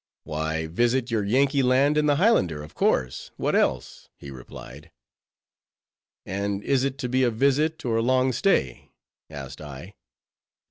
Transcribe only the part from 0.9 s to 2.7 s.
your Yankee land in the Highlander,